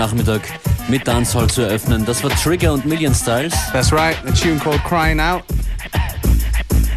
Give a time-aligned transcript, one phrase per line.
[0.00, 0.40] Nachmittag
[0.88, 2.06] mit Dancehall zu eröffnen.
[2.06, 3.52] Das war Trigger und Million Stylez.
[3.70, 5.42] That's right, a tune called Crying Out.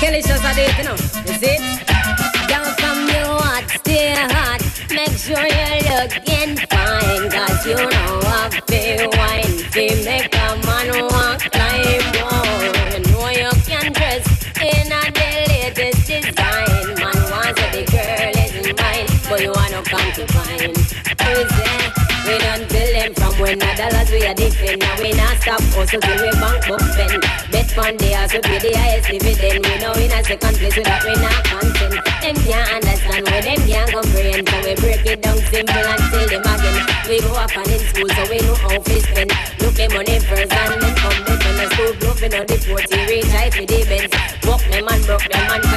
[0.06, 1.25] aquele Cesarete, não.
[25.06, 25.62] We not stop.
[25.78, 27.22] Oh, also give me bank book spend.
[27.54, 29.62] Bet fund they also pay the highest dividend.
[29.62, 31.94] We know in a second place without we not content
[32.26, 34.50] Them can't understand where them can't comprehend.
[34.50, 36.78] So we break it down simple and tell them again.
[37.06, 39.30] We go up and in school so we know how to spend.
[39.62, 41.94] Look the money first and then come back on the school.
[42.02, 44.14] Bluffing on the 40 reach high for the bends.
[44.42, 45.75] Walk them man, broke them and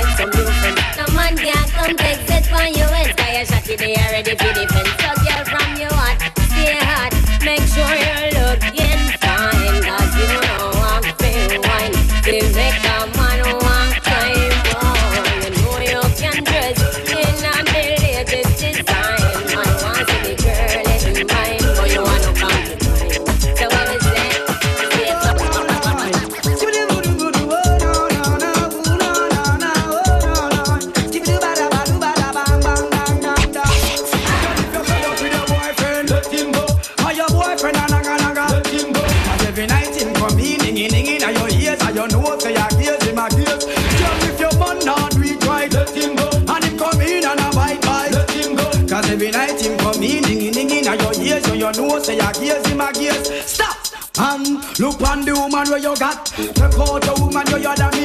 [54.78, 56.26] Look on the woman where you got.
[56.26, 57.98] Take out the woman you got.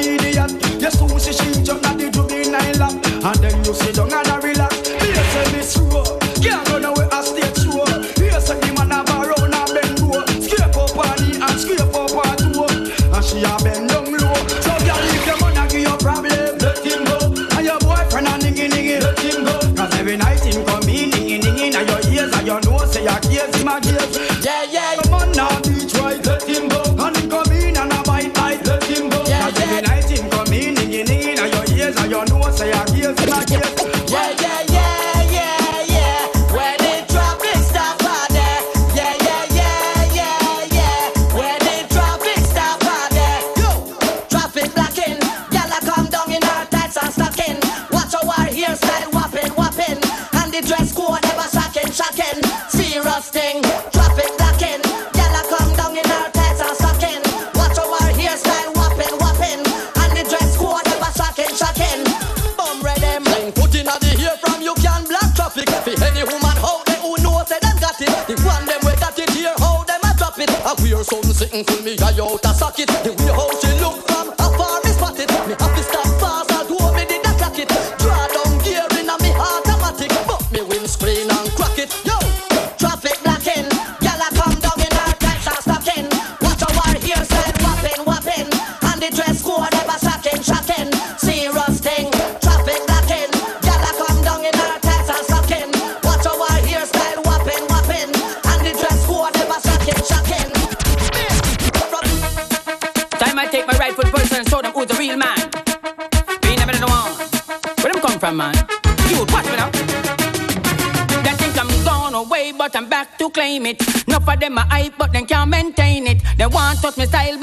[114.28, 116.22] of them a hype, but them can't maintain it.
[116.36, 117.33] They want touch me style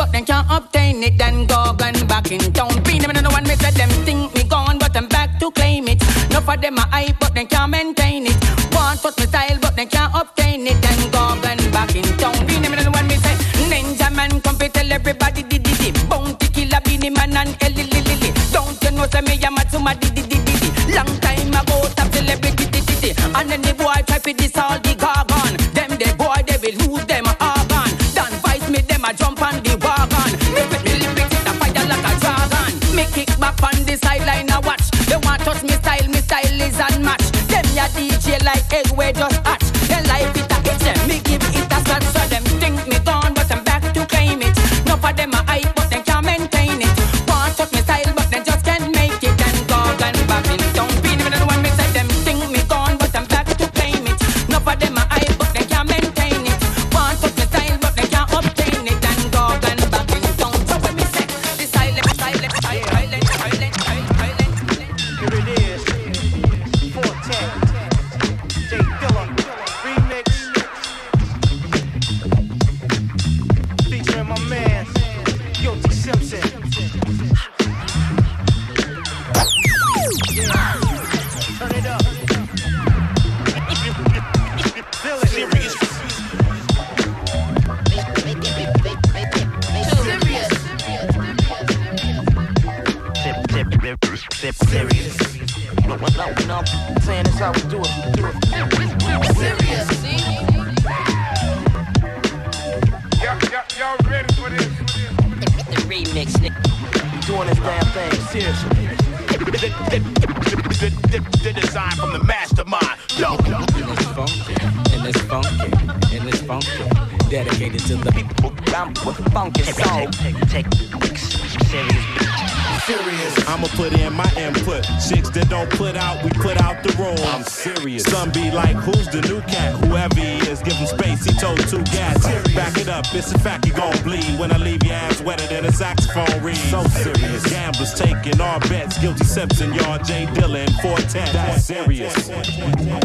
[133.13, 136.41] it's a fact you gon' bleed when I leave your ass wetter than a saxophone
[136.43, 136.55] reed.
[136.55, 137.45] So serious.
[137.49, 138.97] Gamblers taking our bets.
[138.99, 141.33] Guilty Simpson, y'all J Dilla and 410.
[141.33, 141.65] That's.
[141.65, 143.00] Serious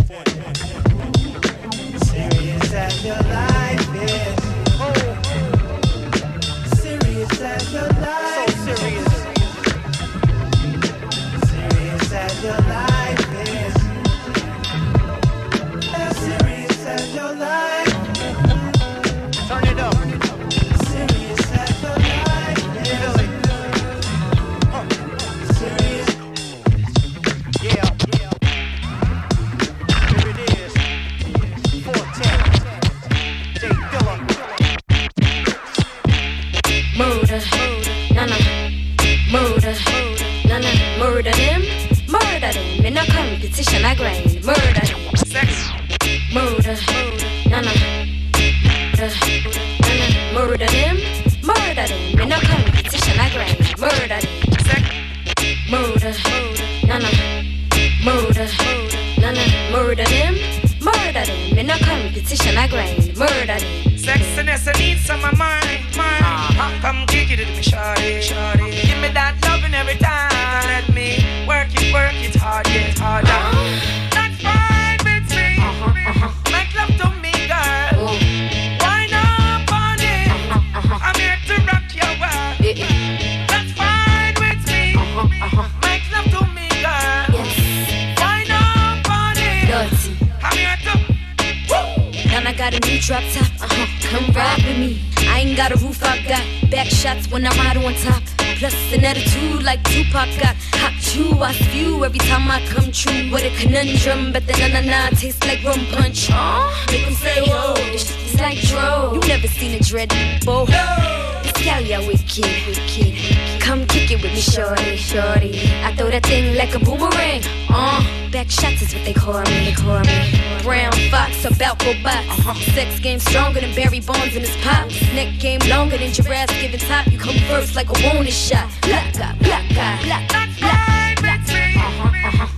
[125.38, 127.06] game longer than giraffes giving top.
[127.08, 128.68] You come first like a warning shot.
[128.82, 130.36] Black guy, black guy, black guy.
[130.36, 131.76] That's fine with me.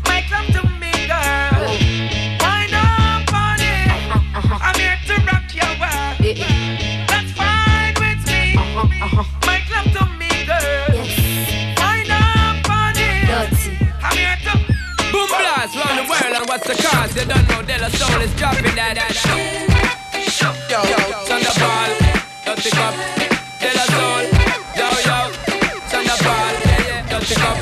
[0.09, 1.67] Make love to me, girl.
[1.67, 1.77] Oh.
[2.41, 3.89] Why not on it?
[3.91, 4.59] Uh-huh, uh-huh.
[4.63, 6.17] I'm here to rock your world.
[7.11, 8.57] That's fine with me.
[8.57, 10.95] Uh-huh, Make love to me, girl.
[11.79, 13.27] Why not on it?
[13.27, 13.73] Dirty.
[14.03, 14.53] I'm here to.
[15.13, 17.17] Boom blast round the world and what's the cause?
[17.17, 19.79] You don't know De La Soul is dropping that that
[20.69, 21.28] Yo, Thunderball,
[22.69, 22.95] dirty cup,
[23.61, 24.25] De La Soul,
[24.77, 25.19] yo yo,
[25.91, 27.57] Thunderball, yeah yeah, dirty cup,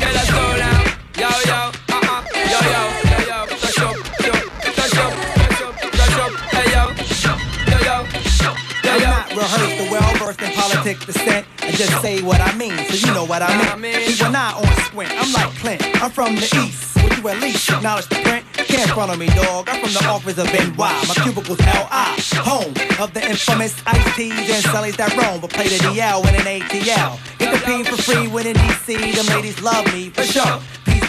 [0.00, 0.84] De La Soul now,
[1.16, 4.32] yo yo, uh uh, yo yo, yo yo, touch up, yo,
[4.72, 6.82] touch up, touch up, touch up, hey yo,
[7.22, 7.96] yo yo,
[8.42, 9.08] yo I'm yo.
[9.08, 11.46] not rehearsed or well versed in politics descent.
[11.62, 13.94] I just say what I mean, so you know what I mean.
[13.94, 16.02] when I on squint, I'm like Clint.
[16.02, 17.02] I'm from the east.
[17.02, 18.44] Would you at least acknowledge the print?
[18.74, 19.68] Can't on me, dog.
[19.68, 20.74] I'm from the office of NY.
[20.76, 22.18] My cubicle's L.I.
[22.42, 26.34] Home of the infamous Ice T's and Sullies that roam, but play the DL in
[26.34, 27.38] an ATL.
[27.38, 29.14] Get the P for free when in DC.
[29.14, 30.60] Them ladies love me for sure.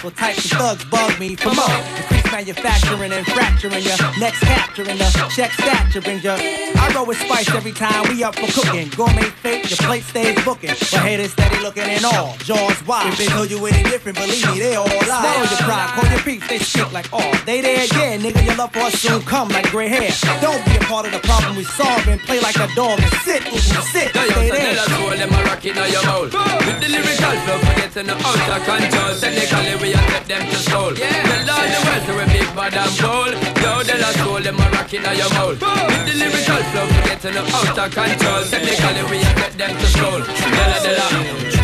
[0.06, 1.66] Peaceful types of thugs bug me for more.
[1.98, 6.38] Increase manufacturing and fracturing your next capturing the check stature brings your.
[6.38, 8.90] I roll with spice every time we up for cooking.
[8.90, 10.70] Gourmet fake, your plate stays booking.
[10.70, 12.38] But haters steady looking and all.
[12.38, 13.14] Jaws wide.
[13.14, 15.26] If they told you any different, believe me, they all lie.
[15.26, 17.34] Swallow your pride, call your peeps, they shit like all.
[17.46, 20.12] They there, yeah, nigga, your love for us soon come like gray hair.
[20.40, 23.12] Don't be a part of the problem we solve and play like a dog and
[23.26, 24.76] sit, ooh, sit, stay there.
[24.76, 26.34] tell us all them a rock it now your mouth
[26.66, 30.60] With the lyrical flow, forget no out of control Technically we are set them to
[30.70, 33.34] soul Tell all the world to we big bad and bold
[33.64, 35.60] Yo, tell us all them a rock it now your mouth.
[35.60, 38.44] With the lyrical flow, forget no out of control.
[38.46, 41.08] Technically we set them to soul Della, della,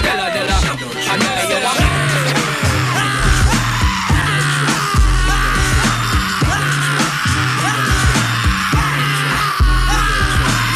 [0.01, 0.57] della, della
[1.11, 1.71] And della, della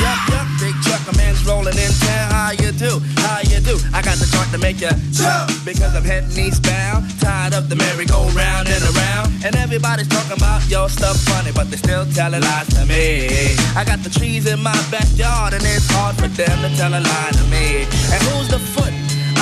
[0.02, 2.32] Yup, yup, big truck, a rolling in town.
[2.32, 3.25] How you do?
[3.66, 3.82] Do?
[3.98, 7.10] I got the joint to make you jump, because I'm heading eastbound.
[7.20, 9.34] Tired of the merry-go-round and around.
[9.44, 13.58] And everybody's talking about your stuff funny, but they still telling lies to me.
[13.76, 17.02] I got the trees in my backyard, and it's hard for them to tell a
[17.02, 17.90] lie to me.
[18.14, 18.94] And who's the foot?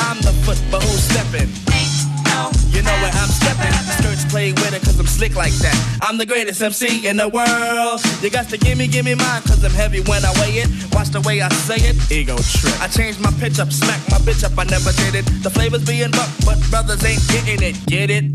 [0.08, 1.63] I'm the foot, but who's stepping?
[2.74, 3.72] You know where I'm stepping.
[4.02, 5.78] Skirts play with it cause I'm slick like that.
[6.02, 8.02] I'm the greatest MC in the world.
[8.22, 10.70] You got to give me, give me mine cause I'm heavy when I weigh it.
[10.92, 11.96] Watch the way I say it.
[12.12, 12.74] Ego trip.
[12.82, 15.26] I changed my pitch up, smack my bitch up, I never did it.
[15.44, 17.78] The flavor's being bucked, but brothers ain't getting it.
[17.86, 18.26] Get it?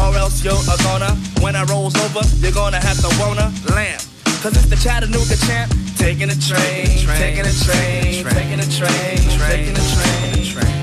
[0.00, 1.12] Or else you're a gonna.
[1.44, 4.00] When I rolls over, you're gonna have to wanna lamb.
[4.40, 5.70] Cause it's the Chattanooga champ.
[6.00, 6.88] Taking a train,
[7.20, 10.81] taking a train, taking a train, taking a train.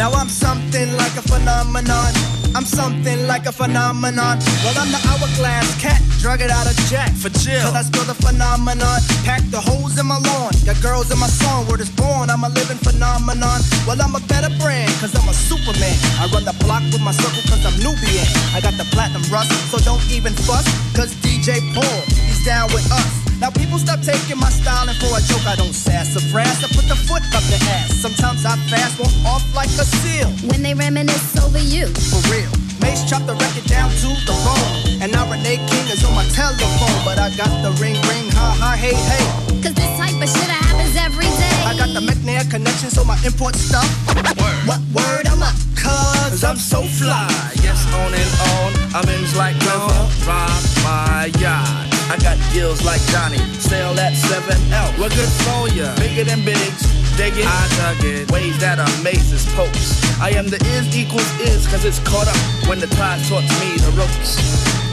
[0.00, 2.08] Now I'm something like a phenomenon.
[2.56, 4.40] I'm something like a phenomenon.
[4.64, 7.12] Well, I'm the hourglass cat, drug it out of jack.
[7.12, 7.60] For chill.
[7.60, 8.96] Cause I spill the phenomenon.
[9.28, 10.56] Pack the holes in my lawn.
[10.64, 11.68] Got girls in my song.
[11.68, 12.30] Word is born.
[12.30, 13.60] I'm a living phenomenon.
[13.84, 14.88] Well, I'm a better brand.
[15.04, 15.92] Cause I'm a superman.
[16.16, 18.24] I run the block with my circle cause I'm Nubian.
[18.56, 19.52] I got the platinum rust.
[19.68, 20.64] So don't even fuss.
[20.96, 23.29] Cause DJ Paul, he's down with us.
[23.40, 25.48] Now people stop taking my styling for a joke.
[25.48, 26.60] I don't sass or frass.
[26.60, 27.96] I put the foot up the ass.
[27.96, 30.28] Sometimes I fast, walk off like a seal.
[30.52, 31.88] When they reminisce over you.
[32.12, 32.52] For real.
[32.84, 35.00] Mace chopped the record down to the bone.
[35.00, 37.00] And now Renee King is on my telephone.
[37.00, 39.24] But I got the ring ring, ha ha, hey hey.
[39.64, 41.56] Cause this type of shit happens every day.
[41.64, 43.88] I got the McNair connection, so my import stuff.
[44.36, 44.60] Word.
[44.68, 45.56] What word I'm up?
[45.80, 47.28] Cause I'm so fly.
[47.64, 48.70] Yes, on and on.
[49.00, 49.96] I'm in like river.
[50.28, 51.89] Drive my yacht.
[52.10, 53.38] I got gills like Johnny.
[53.60, 54.98] Sail at 7L.
[54.98, 55.94] We're good for ya.
[55.94, 56.99] Bigger than bigs.
[57.20, 57.44] Dig it.
[57.44, 58.32] I dug it.
[58.32, 60.00] Ways that amazes popes.
[60.24, 63.76] I am the is equals is cause it's caught up when the tide taught me
[63.76, 64.40] the ropes.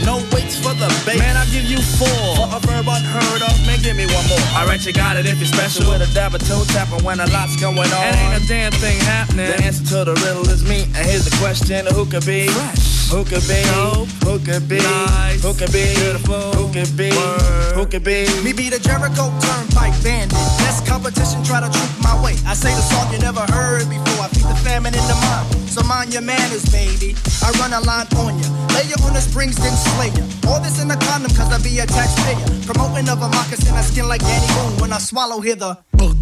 [0.04, 1.16] No waits for the bait.
[1.16, 2.20] Man, I'll give you four.
[2.36, 4.44] For a verb unheard of, man, give me one more.
[4.52, 5.88] Alright, you got it if you're special.
[5.88, 8.04] With a dab of toe tapping when a lot's going on.
[8.04, 9.48] And ain't a damn thing happening.
[9.48, 10.84] The answer to the riddle is me.
[10.92, 12.48] And here's the question who could be?
[12.48, 12.98] Fresh.
[13.08, 13.64] Who could be?
[13.72, 14.08] Dope.
[14.28, 14.84] Who could be?
[14.84, 15.40] Nice.
[15.40, 15.96] Who could be?
[15.96, 16.52] Beautiful.
[16.52, 17.08] Who could be?
[17.08, 17.72] Word.
[17.72, 18.28] Who could be?
[18.44, 20.36] Me be the Jericho Turnpike bandit.
[20.60, 22.34] Less competition, try to troop my way.
[22.46, 24.24] I say the song you never heard before.
[24.24, 25.46] I feed the famine in the mind.
[25.68, 27.14] So mind your manners, baby.
[27.42, 28.48] I run a line on ya.
[28.74, 30.24] Lay you on the springs, then slay ya.
[30.50, 32.40] All this in a condom, cause I be a taxpayer.
[32.66, 34.80] Promoting of a moccasin, I skin like Danny Boone.
[34.80, 35.76] When I swallow, hear the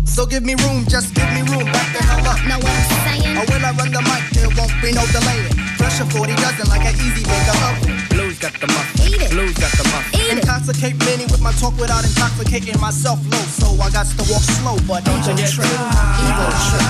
[0.04, 1.64] So give me room, just give me room.
[1.72, 2.38] Back the hell up.
[2.48, 3.36] Know what I'm saying?
[3.36, 5.65] Oh, or when I run the mic, there won't be no delaying.
[5.86, 7.78] Pressure 40 dozen like an easy up.
[8.10, 9.06] Blues got the muff.
[9.06, 9.30] Eat it.
[9.30, 10.02] Blues got the muff.
[10.18, 10.42] Eat it.
[10.42, 13.38] Intoxicate many with my talk without intoxicating myself low.
[13.54, 15.62] So I got to walk slow, but don't you get trip.
[15.62, 16.82] Ego trip.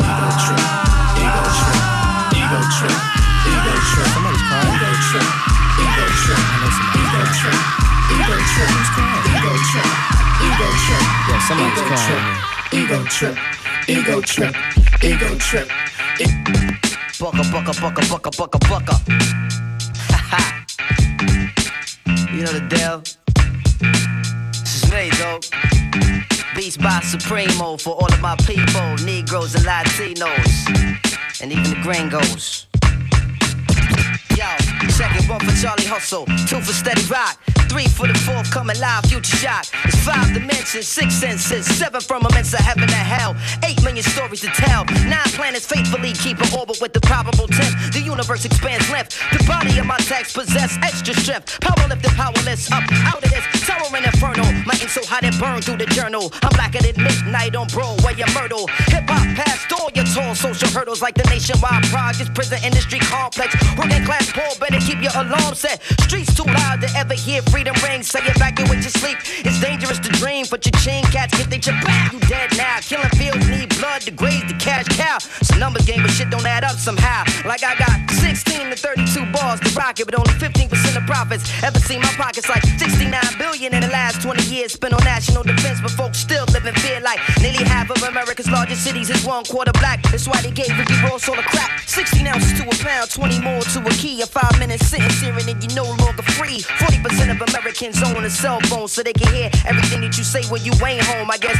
[0.00, 0.64] Ego trip.
[1.20, 1.76] Ego trip.
[2.40, 2.96] Ego trip.
[3.52, 4.08] Ego trip.
[4.16, 4.72] Somebody's crying.
[4.72, 5.28] Ego trip.
[5.84, 6.40] Ego trip.
[6.40, 7.60] I know somebody's Ego trip.
[8.16, 8.72] Ego trip.
[9.28, 9.88] Ego trip.
[10.40, 11.04] Ego trip.
[11.28, 12.32] Yeah, somebody's Ego crying.
[12.80, 13.36] Ego trip.
[13.92, 14.56] Ego trip.
[15.04, 15.68] Ego trip.
[17.18, 18.94] Bucka, bucka, bucka, bucka, bucka, bucka.
[22.32, 23.02] You know the deal.
[24.52, 25.40] This is me, though.
[26.54, 32.68] Beats by Su-Primo for all of my people, Negroes and Latinos, and even the gringos.
[34.36, 34.46] Yo,
[34.88, 37.36] second one for Charlie Hustle, two for Steady Rock,
[37.68, 39.66] three for the fourth coming live, future shock.
[39.84, 44.48] It's five dimensions, six senses, seven firmaments of heaven and hell, eight million stories to
[44.48, 44.84] tell.
[45.06, 47.92] Nine planets faithfully keep an orbit with the probable tenth.
[47.92, 49.18] The universe expands length.
[49.32, 51.60] The body of my text possess extra strength.
[51.60, 54.44] Power lifted, powerless, up out of this tower and inferno.
[54.66, 56.32] My ink so hot it burned through the journal.
[56.42, 58.66] I'm blacker than midnight on Broadway and Myrtle.
[58.88, 63.54] Hip hop past all your tall social hurdles like the nationwide projects, prison industry complex.
[63.76, 65.82] Working class poor, better keep your alarm set.
[66.06, 68.02] Streets too loud to ever hear freedom ring.
[68.04, 69.18] Say evacuate your sleep.
[69.42, 72.12] It's dangerous to dream, but your chain cats get they chip back.
[72.12, 72.78] You dead now.
[72.78, 75.16] Killing fields need blood to graze the cash cow.
[75.40, 77.24] It's a numbers game, but shit don't add up somehow.
[77.44, 81.50] Like I got 16 to 32 bars to rock it, but only 15% of profits.
[81.64, 85.42] Ever seen my pockets like 69 billion in the last 20 years spent on national
[85.42, 89.24] defense, but folks still live in fear like nearly half of America's largest cities is
[89.26, 90.00] one quarter black.
[90.12, 91.80] That's why they gave Ricky Ross all the crap.
[91.88, 94.22] 16 ounces to a pound, 20 more to a key.
[94.22, 96.60] A five minute sentence here and you no longer free.
[96.78, 100.44] 40% of Americans own a cell phone so they can hear everything that you say
[100.46, 101.30] when you ain't home.
[101.30, 101.58] I guess.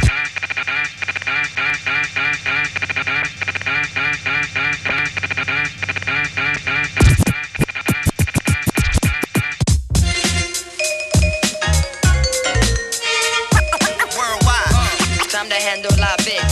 [14.17, 15.29] Worldwide.
[15.29, 16.48] Time to handle la bit.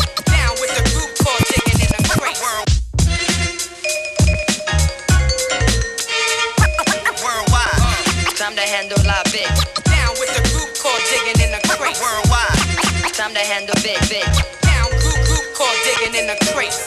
[13.66, 14.24] of it, bit.
[14.66, 16.78] Now group group called digging in the crate.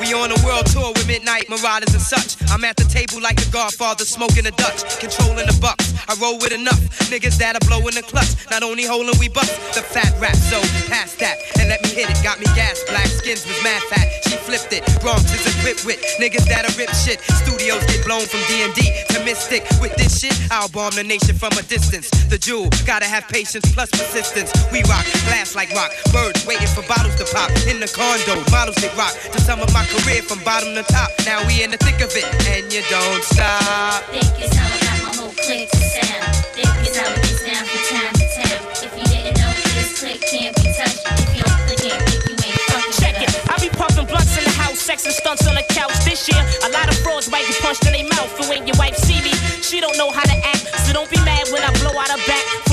[0.00, 2.41] We on a world tour with Midnight Marauders and such.
[2.62, 5.98] I'm at the table like the Godfather, smoking a Dutch, controlling the bucks.
[6.06, 6.78] I roll with enough
[7.10, 8.38] niggas that are blowing the clutch.
[8.52, 12.06] Not only holding we bust the fat rap, so pass that and let me hit
[12.06, 12.22] it.
[12.22, 14.06] Got me gas, black skins was mad fat.
[14.30, 14.86] She flipped it.
[15.02, 17.22] Bronx is a equipped with niggas that are rip shit.
[17.38, 18.82] Studios get blown from D&D
[19.14, 19.62] to Mystic.
[19.78, 22.10] With this shit, I'll bomb the nation from a distance.
[22.26, 24.50] The jewel, gotta have patience plus persistence.
[24.74, 25.94] We rock, glass like rock.
[26.10, 27.50] Birds waiting for bottles to pop.
[27.70, 29.14] In the condo, models get rock.
[29.30, 31.10] To sum up my career from bottom to top.
[31.24, 34.04] Now we in the thick of it, and you don't stop.
[34.12, 36.20] Think it's how I got my whole clique to sound.
[36.52, 38.60] Think it's how it gets down from town to town.
[38.84, 41.00] If you didn't know, this clique can't be touched.
[41.00, 43.32] If you don't click it, think you ain't fucking Check it.
[43.48, 45.96] I be puffing blunts in the house, sex and stunts on the couch.
[46.04, 48.28] This year, a lot of frauds might get punched in their mouth.
[48.36, 49.32] And when your wife see me,
[49.64, 50.68] she don't know how to act.
[50.84, 52.71] So don't be mad when I blow out her back.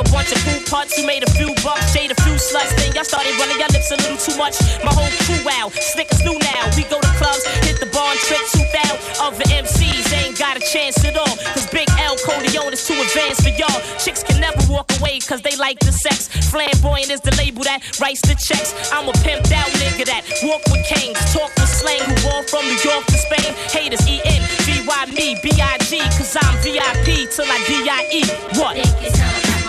[0.00, 2.72] A bunch of fool parts who made a few bucks, shade a few sluts.
[2.80, 4.56] Then y'all started running your lips a little too much.
[4.80, 6.72] My whole crew out, slick as new now.
[6.72, 8.96] We go to clubs, hit the bar and trick 2000.
[9.20, 11.36] Other MCs ain't got a chance at all.
[11.52, 13.76] Cause Big L Corleone is too advanced for y'all.
[14.00, 16.32] Chicks can never walk away cause they like the sex.
[16.48, 18.72] Flamboyant is the label that writes the checks.
[18.96, 22.64] I'm a pimped out nigga that walk with kings, talk with slang, who born from
[22.64, 23.52] New York to Spain.
[23.68, 28.24] Haters E-N, V-Y me, B-I-G, cause I'm VIP till I D-I-E.
[28.56, 29.59] What?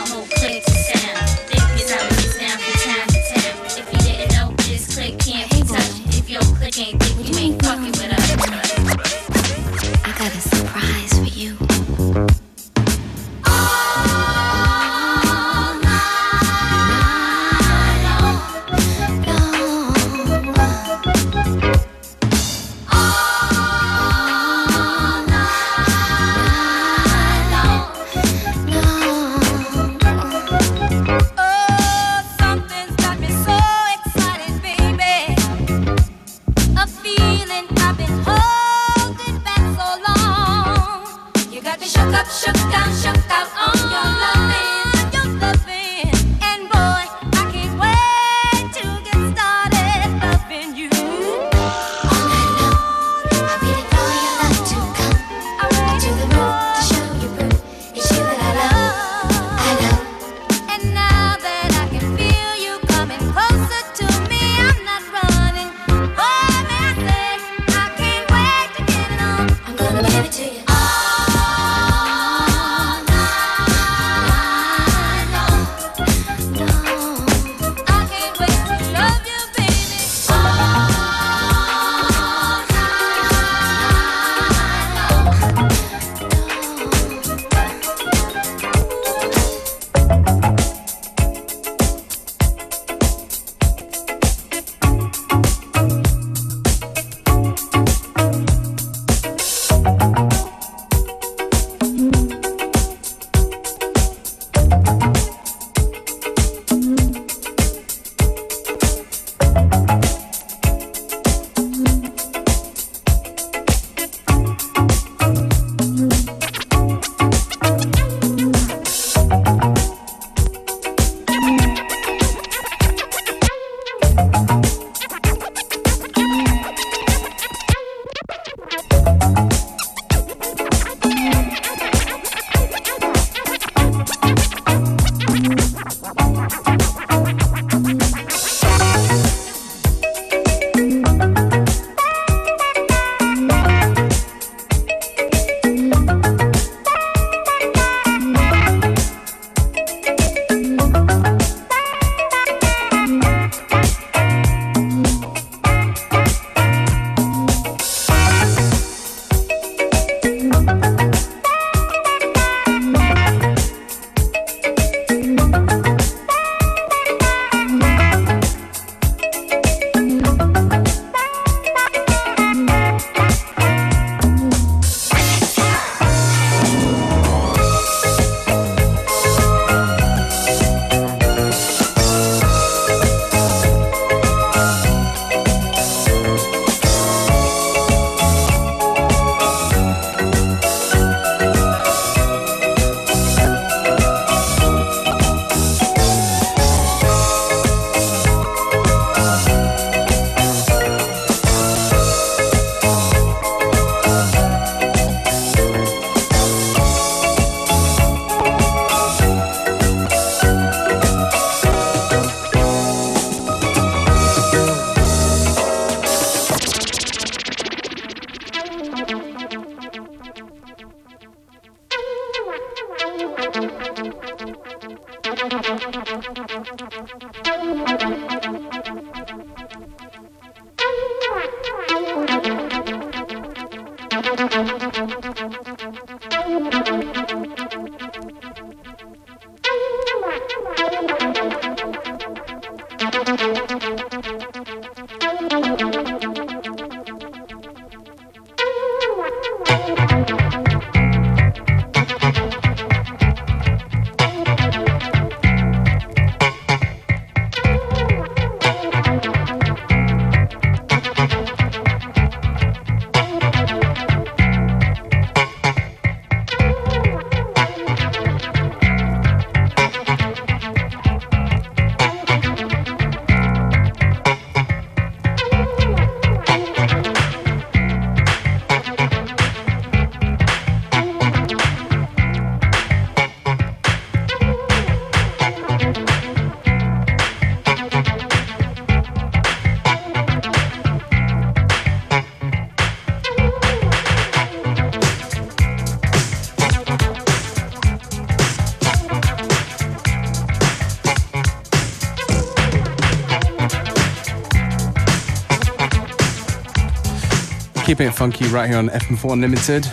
[307.91, 309.85] Keeping it funky right here on FM4 Unlimited.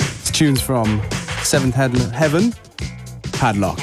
[0.00, 1.00] It's tunes from
[1.44, 2.52] Seventh Heaven,
[3.34, 3.78] Padlock.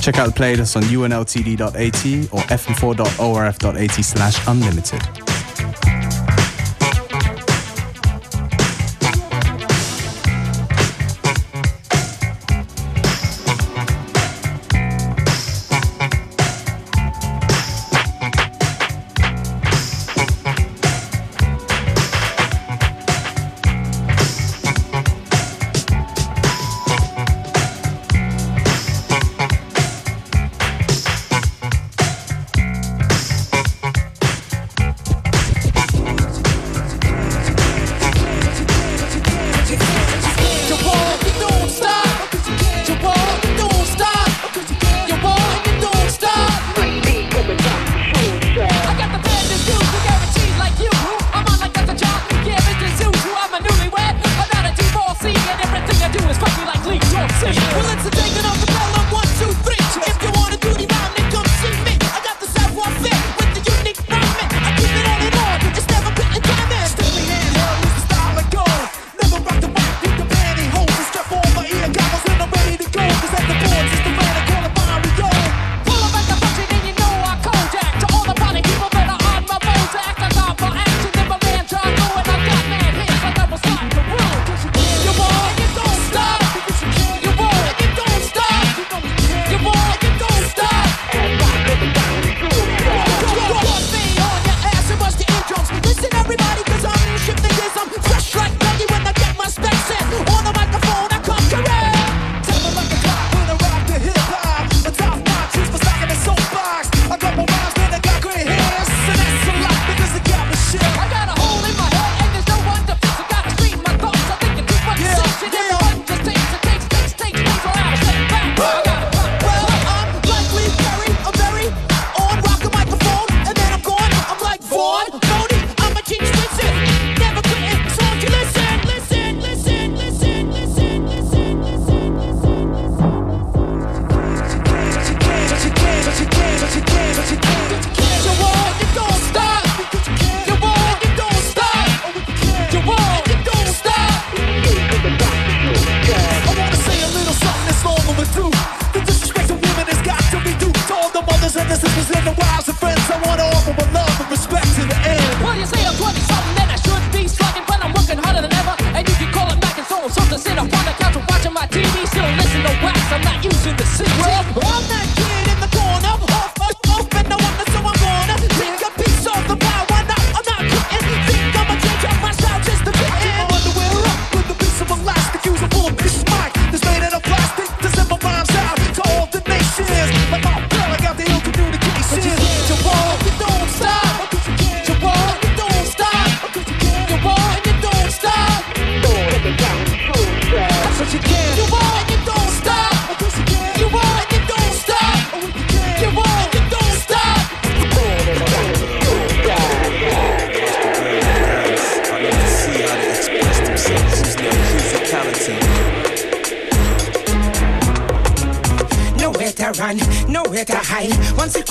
[0.00, 5.13] Check out the playlist on unltd.at or fm4.orf.at slash unlimited.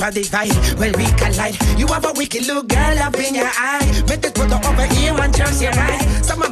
[0.04, 3.48] Cross the divide, when we collide, you have a wicked little girl up in your
[3.48, 4.04] eye.
[4.10, 6.04] Make this her over here and turn your right.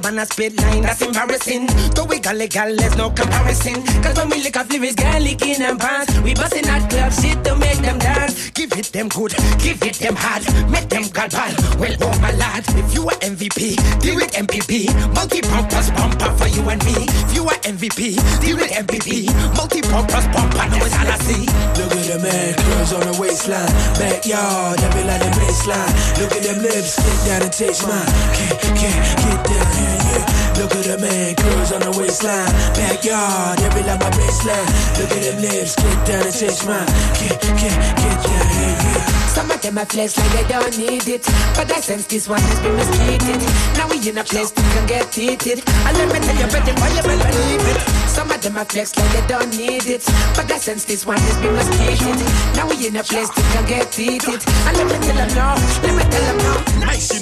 [0.01, 1.67] Some of a spit line that's embarrassing.
[1.93, 3.83] Though we got legal, there's no comparison.
[4.01, 6.17] Cause when we lick off lyrics, girl licking and pants.
[6.21, 8.49] We busting that club shit to make them dance.
[8.51, 10.41] Give it them good, give it them hard.
[10.71, 11.53] Make them god bad.
[11.77, 14.89] Well, oh my lad, if you are MVP, deal with MPP.
[15.13, 17.05] Multi pumpers bumper for you and me.
[17.05, 19.29] If you are MVP, deal with MPP.
[19.53, 21.45] Multi pumpers bumper, no it's all I see.
[21.77, 23.69] Look at the man, curves on the waistline.
[24.01, 25.93] Backyard, every like the baseline.
[26.17, 28.09] Look at them lips, get down and taste mine.
[28.33, 29.90] Can't, can't get down here.
[30.61, 32.45] Look at the man, curves on the waistline.
[32.77, 34.69] Backyard, every like my baseline.
[35.01, 36.85] Look at them lips, get down and taste mine.
[37.17, 39.01] Can't, can't get down here, yeah.
[39.25, 41.25] Some of them are flex like they don't need it.
[41.57, 43.41] But I sense this one has been mistreated.
[43.73, 45.65] Now we in a place that can get heated.
[45.65, 47.81] And let me tell you better why you leave it.
[48.05, 50.05] Some of them are flex like they don't need it.
[50.37, 52.21] But I sense this one has been mistreated.
[52.53, 54.37] Now we in a place that can get heated.
[54.69, 56.60] And let me tell them no, let me tell them no.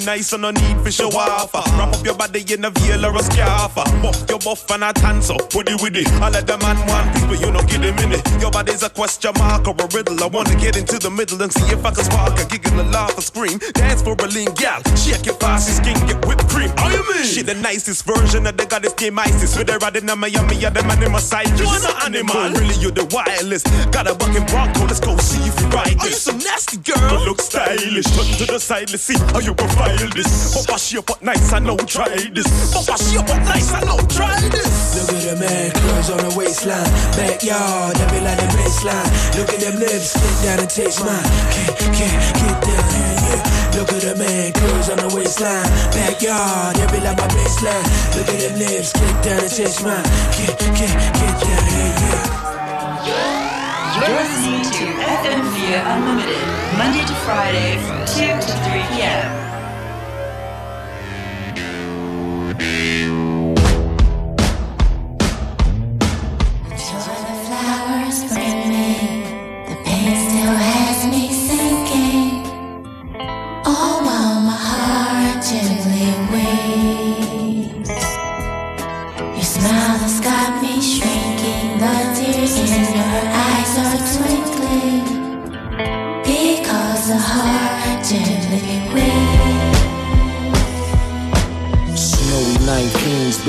[0.00, 1.52] Nice, you nice, and no need for show off.
[1.52, 3.74] Wrap up your body in a veil or a scarf.
[3.74, 6.08] Buff your buff and a tan so woody it.
[6.22, 8.24] All of the man want people, you know, get them in it.
[8.40, 10.16] Your body's a question mark or a riddle.
[10.22, 12.84] I wanna get into the middle and see if I can spark a giggle, a
[12.88, 13.58] laugh, a scream.
[13.74, 14.80] Dance for a lean gal.
[14.96, 16.70] Shake your fast, skin get whipped cream.
[16.76, 17.24] How you mean?
[17.24, 19.56] She the nicest version of the goddess game ISIS.
[19.56, 21.52] With her riding in Miami, yeah, the man in my side.
[21.60, 23.68] You an animal, really, you the wildest.
[23.92, 26.26] Got a bucking bronco, let's go see if you ride this.
[26.26, 27.10] Are you some nasty girl?
[27.10, 28.08] But look stylish.
[28.16, 29.52] Turn to the side, let's see how you
[29.90, 30.54] profile this.
[30.54, 32.46] Papa shape up nice, I know try this.
[32.72, 34.94] Papa shape up nice, I know try this.
[34.96, 36.90] Look at the man, curves on the waistline.
[37.16, 39.10] Backyard, every like the baseline.
[39.38, 41.22] Look at them lips, get down and taste mine.
[41.54, 43.42] Can't, can't get down here, yeah.
[43.78, 45.68] Look at the man, curves on the waistline.
[45.94, 47.84] Backyard, every like my baseline.
[48.16, 50.04] Look at them lips, get down and taste mine.
[50.34, 52.50] Can't, can't get down here, yeah.
[54.00, 56.46] You're listening to FM4 Unlimited,
[56.78, 59.49] Monday to Friday from 2 to 3 p.m.
[62.60, 63.29] Música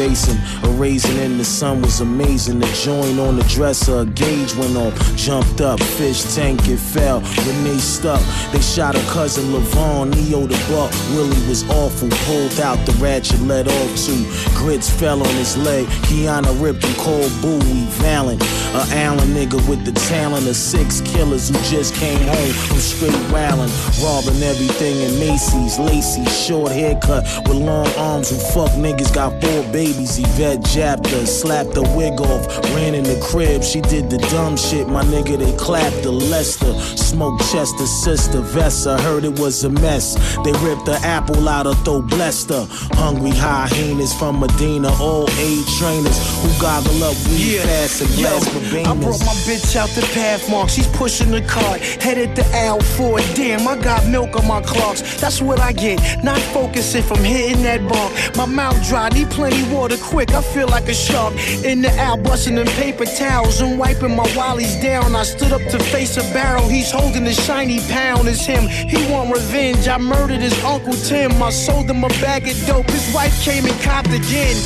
[0.02, 0.38] basin.
[0.64, 2.60] A raisin in the sun was amazing.
[2.60, 4.92] The joint on the dresser, a gauge went on.
[5.16, 7.20] Jumped up, fish tank, it fell.
[7.46, 8.22] Renee stuck.
[8.52, 10.92] They shot her cousin Levon, Neo the buck.
[11.14, 12.10] Willie was awful.
[12.26, 14.24] Pulled out the ratchet, let off two.
[14.58, 15.86] Grits fell on his leg.
[16.08, 18.42] Kiana ripped him cold Bowie Valiant.
[18.74, 23.24] A Allen nigga with the talent of six killers who just came home from straight
[23.30, 23.70] wildin'.
[24.04, 25.78] Robbing everything in Macy's.
[25.78, 29.91] Lacy, short haircut with long arms who fuck niggas got four babies.
[29.98, 33.64] Yvette jabbed her, slapped the wig off, ran in the crib.
[33.64, 35.38] She did the dumb shit, my nigga.
[35.38, 39.02] They clapped the Lester, smoked Chester, sister Vessa.
[39.02, 40.16] Heard it was a mess.
[40.44, 42.68] They ripped the apple out her throat, blessed her.
[42.94, 47.64] Hungry hyenas from Medina, all age trainers who goggle up weed yeah.
[47.64, 50.70] fast and glass for I brought my bitch out the Pathmark.
[50.70, 53.24] She's pushing the cart, headed to Al Ford.
[53.36, 55.20] Damn, I got milk on my Clarks.
[55.20, 56.24] That's what I get.
[56.24, 58.12] Not focusing from hitting that bar.
[58.36, 60.32] My mouth dry, need plenty water quick.
[60.34, 64.28] I feel like a shark in the Al, busting them paper towels and wiping my
[64.30, 65.16] wallies down.
[65.16, 66.68] I stood up to face a barrel.
[66.68, 68.28] He's holding a shiny pound.
[68.28, 68.68] It's him.
[68.68, 69.88] He want revenge.
[69.88, 71.42] I murdered his uncle Tim.
[71.42, 72.90] I sold him a bag of dope.
[72.90, 74.58] His wife came and copped again.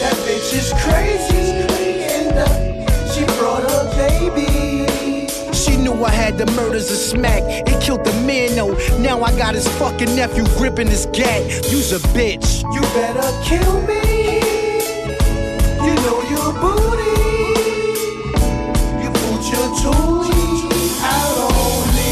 [0.00, 1.66] That bitch is crazy.
[2.14, 4.67] And she brought her baby.
[5.98, 7.42] Knew I had the murders of smack.
[7.42, 8.72] It killed the man, though.
[8.98, 11.42] Now I got his fucking nephew gripping his gat.
[11.72, 12.62] You's a bitch.
[12.72, 14.38] You better kill me.
[15.84, 17.18] You know your booty.
[19.02, 22.10] You put your toolie out on me.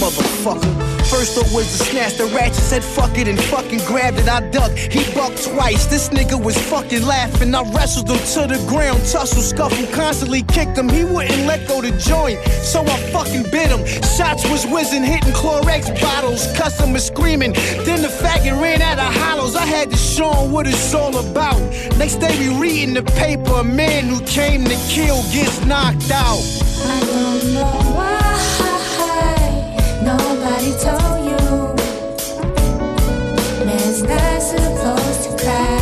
[0.00, 0.81] Motherfucker.
[1.12, 4.28] First up was the snatch, the ratchet said fuck it and fucking grabbed it.
[4.28, 5.84] I ducked, he bucked twice.
[5.84, 7.54] This nigga was fucking laughing.
[7.54, 10.88] I wrestled him to the ground, tussle, scuffle, constantly kicked him.
[10.88, 13.84] He wouldn't let go the joint, so I fucking bit him.
[14.16, 17.52] Shots was whizzing, hitting Clorox bottles, customers screaming.
[17.84, 19.54] Then the faggot ran out of hollows.
[19.54, 21.60] I had to show him what it's all about.
[21.98, 26.40] Next day we reading the paper, a man who came to kill gets knocked out.
[26.84, 28.11] I don't know why
[30.04, 31.74] nobody told you.
[33.64, 35.81] Man's not supposed to cry.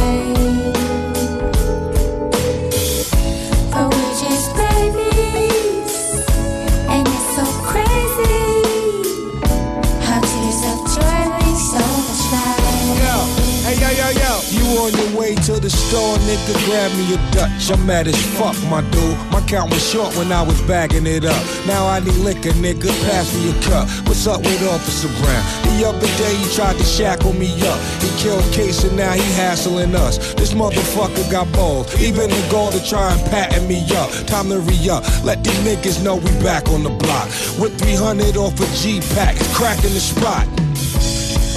[15.58, 17.70] The store, nigga, grab me a Dutch.
[17.70, 19.16] I'm mad as fuck, my dude.
[19.32, 21.42] My count was short when I was bagging it up.
[21.66, 23.88] Now I need liquor, nigga, pass me a cup.
[24.06, 25.44] What's up with Officer Brown?
[25.64, 27.80] The other day he tried to shackle me up.
[28.02, 30.34] He killed Case and now he hassling us.
[30.34, 31.88] This motherfucker got balls.
[32.00, 34.10] Even the goal to try and pattern me up.
[34.26, 35.02] Time to re up.
[35.24, 37.26] Let these niggas know we back on the block.
[37.58, 40.46] With 300 off a G pack, cracking the spot.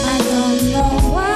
[0.05, 1.32] I don't know why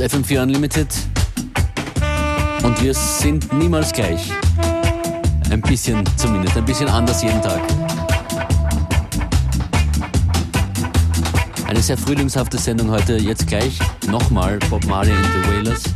[0.00, 0.88] ist FM4 Unlimited
[2.64, 4.32] und wir sind niemals gleich.
[5.50, 7.60] Ein bisschen zumindest, ein bisschen anders jeden Tag.
[11.68, 13.78] Eine sehr frühlingshafte Sendung heute, jetzt gleich
[14.08, 15.93] nochmal Bob Marley and the Wailers.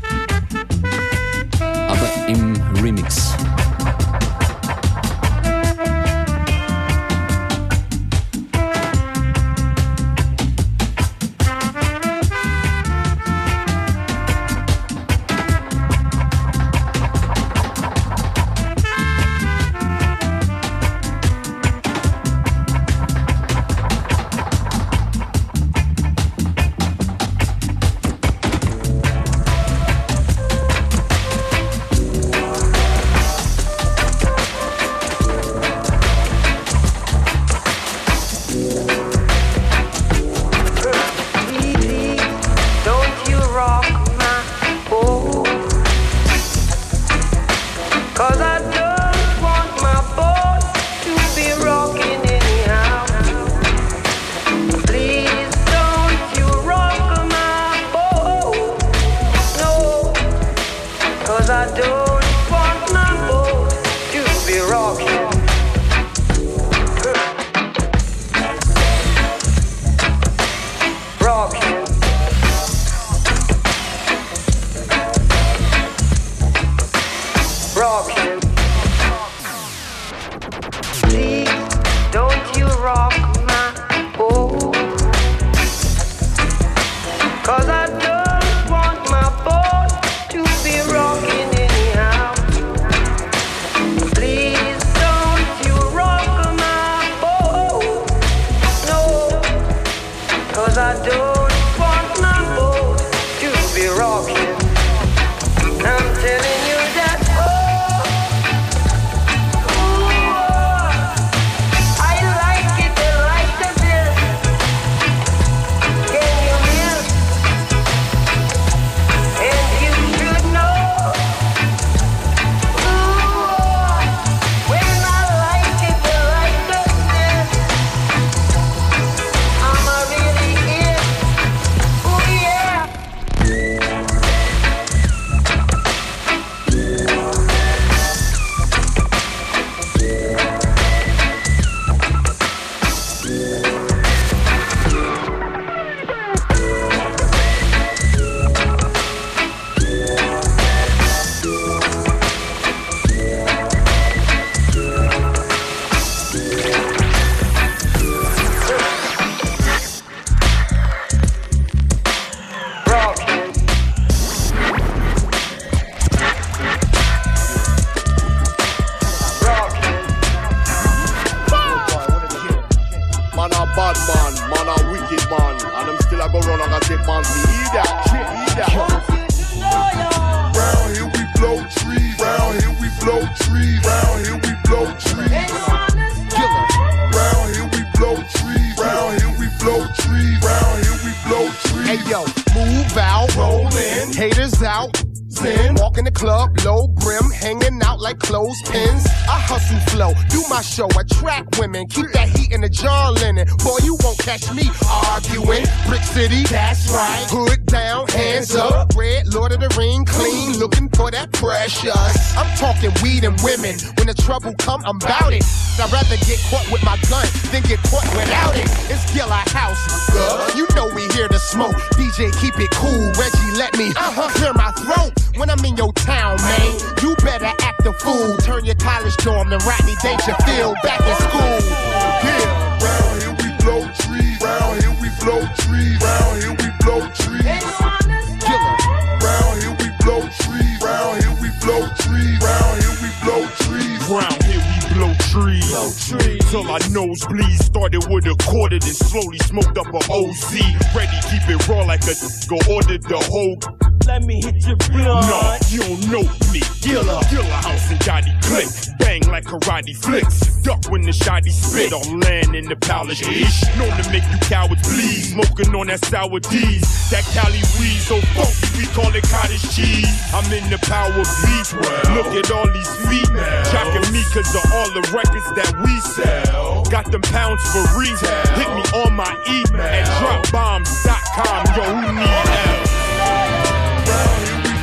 [246.62, 247.59] till nose nosebleed.
[247.59, 250.54] Started with a quarter, then slowly smoked up a OZ.
[250.94, 252.14] Ready, keep it raw like a
[252.48, 254.76] go ordered the whole let me hit your.
[254.90, 256.61] Nah, you don't know me.
[256.80, 258.66] Gilla, Gilla House and Johnny Click.
[258.98, 260.40] Bang like karate flicks.
[260.64, 261.92] Duck when the shotty spit.
[261.92, 263.20] I'm laying in the palace.
[263.20, 263.62] Ish.
[263.76, 265.36] Known to make you cowards bleed.
[265.36, 266.82] Smoking on that sour D's.
[267.12, 270.09] That Cali weed so funky, we call it cottage cheese.
[270.32, 271.12] I'm in the power
[271.44, 271.68] beat.
[272.16, 273.68] Look at all these females.
[273.68, 276.82] Jocking me cause of all the records that we sell.
[276.90, 278.32] Got them pounds for reason.
[278.56, 281.61] Hit me on my email at dropbombs.com.
[281.76, 282.88] Yo, who need help?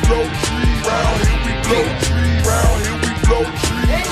[0.06, 0.78] blow trees.
[0.86, 2.46] Round here we blow trees.
[2.46, 4.06] Round here we blow trees.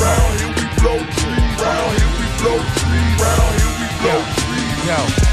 [0.00, 1.54] Round here we blow trees.
[1.60, 3.16] Round here we blow trees.
[3.20, 4.86] Round here we blow trees.
[4.86, 5.29] Yo.